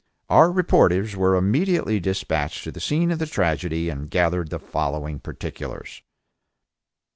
Our 0.29 0.51
reporters 0.51 1.15
were 1.15 1.35
immediately 1.35 1.99
dispatched 1.99 2.63
to 2.63 2.71
the 2.71 2.79
scene 2.79 3.11
of 3.11 3.19
the 3.19 3.27
tragedy, 3.27 3.87
and 3.87 4.09
gathered 4.09 4.49
the 4.49 4.57
following 4.57 5.19
particulars. 5.19 6.01